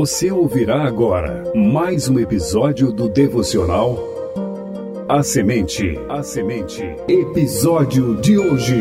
[0.00, 3.98] Você ouvirá agora mais um episódio do devocional
[5.06, 5.94] A Semente.
[6.08, 6.82] A Semente.
[7.06, 8.80] Episódio de hoje.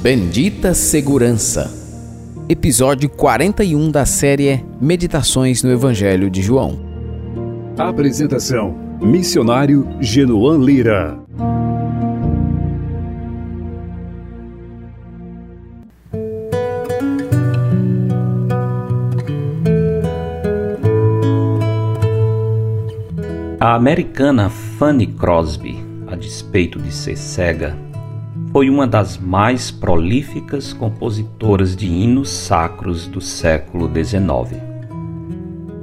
[0.00, 1.74] Bendita Segurança.
[2.48, 6.78] Episódio 41 da série Meditações no Evangelho de João.
[7.76, 11.18] Apresentação: Missionário Genoan Lira.
[23.60, 27.76] A americana Fanny Crosby, a despeito de ser cega,
[28.52, 34.62] foi uma das mais prolíficas compositoras de hinos sacros do século XIX.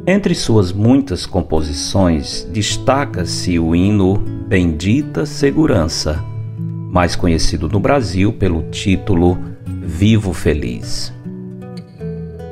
[0.07, 6.23] Entre suas muitas composições, destaca-se o hino Bendita Segurança,
[6.89, 9.37] mais conhecido no Brasil pelo título
[9.67, 11.14] Vivo Feliz.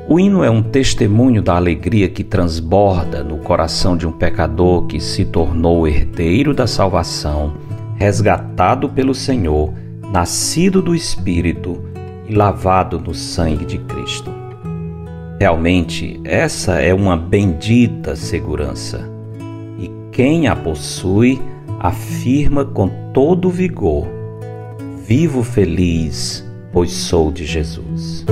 [0.06, 5.00] O hino é um testemunho da alegria que transborda no coração de um pecador que
[5.00, 7.54] se tornou herdeiro da salvação,
[7.96, 9.72] resgatado pelo Senhor,
[10.12, 11.82] nascido do Espírito
[12.28, 14.30] e lavado no sangue de Cristo.
[15.40, 19.08] Realmente, essa é uma bendita segurança.
[19.78, 21.40] E quem a possui
[21.80, 24.06] afirma com todo vigor:
[25.06, 28.26] Vivo feliz, pois sou de Jesus.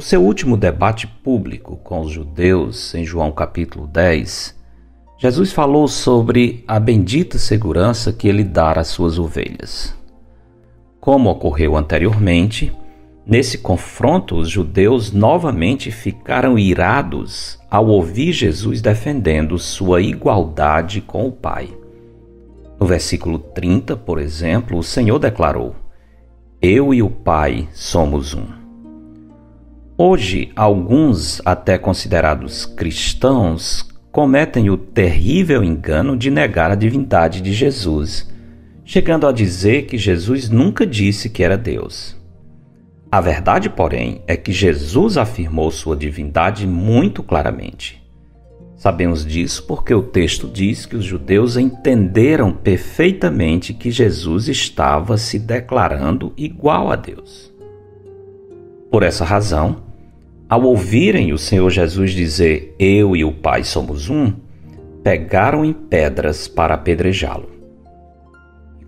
[0.00, 4.58] No seu último debate público com os judeus, em João capítulo 10,
[5.18, 9.94] Jesus falou sobre a bendita segurança que ele dá às suas ovelhas.
[10.98, 12.72] Como ocorreu anteriormente,
[13.26, 21.32] nesse confronto os judeus novamente ficaram irados ao ouvir Jesus defendendo sua igualdade com o
[21.32, 21.68] Pai.
[22.80, 25.76] No versículo 30, por exemplo, o Senhor declarou:
[26.58, 28.59] Eu e o Pai somos um.
[30.02, 38.26] Hoje, alguns, até considerados cristãos, cometem o terrível engano de negar a divindade de Jesus,
[38.82, 42.16] chegando a dizer que Jesus nunca disse que era Deus.
[43.12, 48.02] A verdade, porém, é que Jesus afirmou sua divindade muito claramente.
[48.76, 55.38] Sabemos disso porque o texto diz que os judeus entenderam perfeitamente que Jesus estava se
[55.38, 57.52] declarando igual a Deus.
[58.90, 59.89] Por essa razão,
[60.50, 64.32] ao ouvirem o Senhor Jesus dizer: Eu e o Pai somos um,
[65.00, 67.48] pegaram em pedras para apedrejá-lo.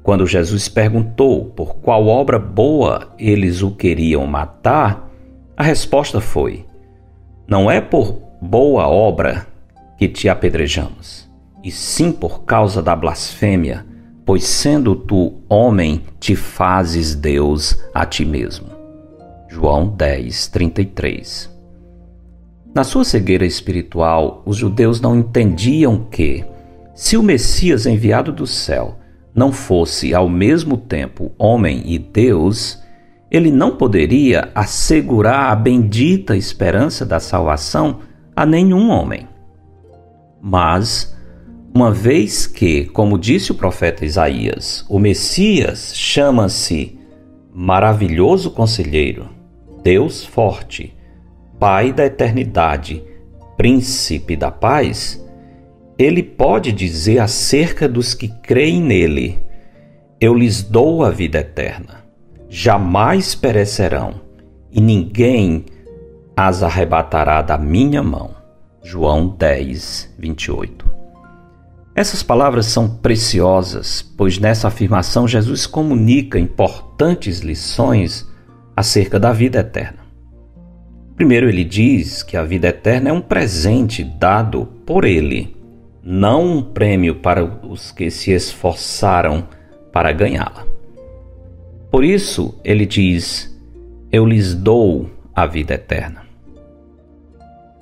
[0.03, 5.09] Quando Jesus perguntou por qual obra boa eles o queriam matar,
[5.57, 6.67] a resposta foi:
[7.47, 9.47] Não é por boa obra
[9.97, 11.31] que te apedrejamos,
[11.63, 13.87] e sim por causa da blasfêmia,
[14.27, 18.72] pois sendo tu homem, te fazes Deus a ti mesmo.
[19.53, 21.53] João 10, 33
[22.75, 26.43] na sua cegueira espiritual, os judeus não entendiam que,
[26.95, 28.99] se o Messias enviado do céu
[29.35, 32.83] não fosse ao mesmo tempo homem e Deus,
[33.31, 38.01] ele não poderia assegurar a bendita esperança da salvação
[38.35, 39.29] a nenhum homem.
[40.41, 41.15] Mas,
[41.75, 46.99] uma vez que, como disse o profeta Isaías, o Messias chama-se
[47.55, 49.42] Maravilhoso Conselheiro,
[49.83, 50.97] Deus Forte,
[51.59, 53.05] Pai da eternidade,
[53.57, 55.23] Príncipe da paz,
[55.99, 59.39] ele pode dizer acerca dos que creem nele:
[60.21, 62.05] Eu lhes dou a vida eterna,
[62.49, 64.15] jamais perecerão,
[64.71, 65.67] e ninguém
[66.37, 68.35] as arrebatará da minha mão.
[68.83, 70.91] João 10, 28.
[71.95, 78.32] Essas palavras são preciosas, pois nessa afirmação Jesus comunica importantes lições
[78.77, 80.03] acerca da vida eterna.
[81.17, 85.57] Primeiro, ele diz que a vida eterna é um presente dado por ele,
[86.03, 89.47] não um prêmio para os que se esforçaram
[89.93, 90.67] para ganhá-la.
[91.91, 93.55] Por isso, ele diz:
[94.11, 96.23] Eu lhes dou a vida eterna.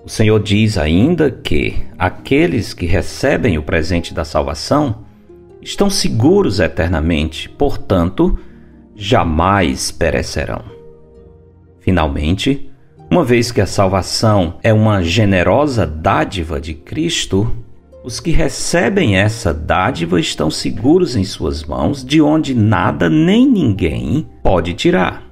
[0.04, 5.04] O Senhor diz ainda que aqueles que recebem o presente da salvação
[5.62, 8.38] estão seguros eternamente, portanto,
[8.96, 10.79] jamais perecerão.
[11.90, 12.70] Finalmente,
[13.10, 17.50] uma vez que a salvação é uma generosa dádiva de Cristo,
[18.04, 24.24] os que recebem essa dádiva estão seguros em suas mãos, de onde nada nem ninguém
[24.40, 25.24] pode tirar.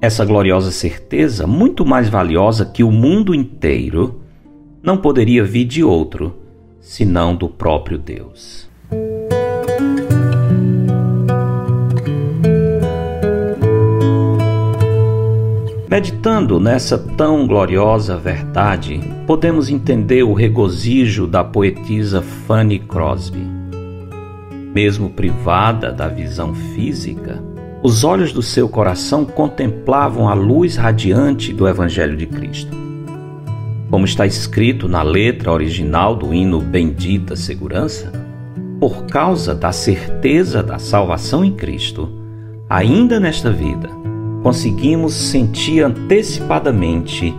[0.00, 4.20] Essa gloriosa certeza, muito mais valiosa que o mundo inteiro,
[4.82, 6.34] não poderia vir de outro
[6.80, 8.68] senão do próprio Deus.
[15.90, 23.40] Meditando nessa tão gloriosa verdade, podemos entender o regozijo da poetisa Fanny Crosby.
[24.74, 27.42] Mesmo privada da visão física,
[27.82, 32.76] os olhos do seu coração contemplavam a luz radiante do Evangelho de Cristo.
[33.88, 38.12] Como está escrito na letra original do hino Bendita Segurança,
[38.78, 42.10] por causa da certeza da salvação em Cristo,
[42.68, 43.88] ainda nesta vida,
[44.48, 47.34] conseguimos sentir antecipadamente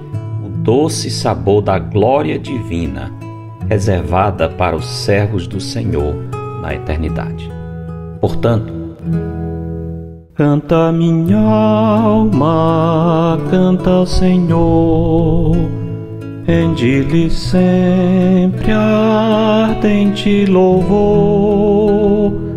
[0.45, 3.11] o doce sabor da glória divina
[3.67, 6.13] reservada para os servos do Senhor
[6.61, 7.51] na eternidade.
[8.21, 8.71] Portanto,
[10.35, 15.57] canta minha alma, canta Senhor,
[16.45, 22.48] rende-lhe sempre ardente louvor